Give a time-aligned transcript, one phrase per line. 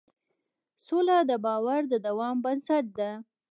[0.85, 3.11] سوله د باور د دوام بنسټ ده.